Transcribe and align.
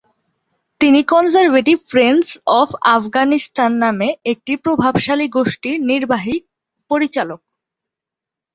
তিনি 0.81 0.99
Conservative 1.11 1.77
Friends 1.91 2.29
of 2.59 2.69
Afghanistan 2.95 3.71
নামে 3.83 4.09
একটি 4.25 4.53
প্রভাবশালী 4.63 5.27
গোষ্ঠীর 5.29 5.77
নির্বাহী 5.89 6.35
পরিচালক। 6.91 7.39